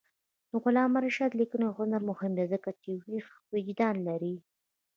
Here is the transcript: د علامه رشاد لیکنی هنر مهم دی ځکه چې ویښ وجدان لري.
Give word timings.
د 0.49 0.51
علامه 0.65 0.99
رشاد 1.07 1.31
لیکنی 1.41 1.67
هنر 1.77 2.01
مهم 2.09 2.31
دی 2.37 2.45
ځکه 2.53 2.69
چې 2.81 2.91
ویښ 3.09 3.27
وجدان 3.53 3.95
لري. 4.07 4.35